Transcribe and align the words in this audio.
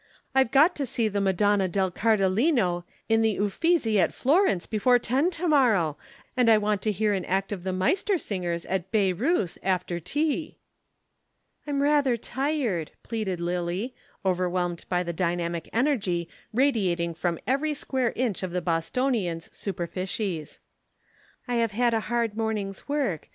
I've 0.33 0.49
got 0.49 0.73
to 0.77 0.85
see 0.87 1.07
the 1.09 1.21
Madonna 1.21 1.67
del 1.67 1.91
Cardellino 1.91 2.85
in 3.07 3.21
the 3.21 3.37
Uffizi 3.37 3.99
at 3.99 4.15
Florence 4.15 4.65
before 4.65 4.97
ten 4.97 5.29
to 5.29 5.47
morrow, 5.47 5.95
and 6.35 6.49
I 6.49 6.57
want 6.57 6.81
to 6.81 6.91
hear 6.91 7.13
an 7.13 7.23
act 7.25 7.51
of 7.51 7.63
the 7.63 7.69
Meistersingers 7.69 8.65
at 8.67 8.91
Bayreuth 8.91 9.59
after 9.61 9.99
tea." 9.99 10.57
"I'm 11.67 11.83
rather 11.83 12.17
tired," 12.17 12.89
pleaded 13.03 13.39
Lillie, 13.39 13.93
overwhelmed 14.25 14.85
by 14.89 15.03
the 15.03 15.13
dynamic 15.13 15.69
energy 15.71 16.27
radiating 16.51 17.13
from 17.13 17.37
every 17.45 17.75
square 17.75 18.11
inch 18.15 18.41
of 18.41 18.49
the 18.49 18.59
Bostonian's 18.63 19.55
superficies. 19.55 20.59
"I 21.47 21.57
have 21.57 21.73
had 21.73 21.93
a 21.93 21.99
hard 22.09 22.35
morning's 22.35 22.89
work. 22.89 23.29